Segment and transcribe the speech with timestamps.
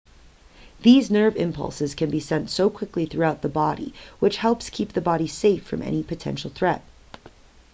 [0.81, 4.99] these nerve impulses can be sent so quickly throughout the body which helps keep the
[4.99, 6.83] body safe from any potential threat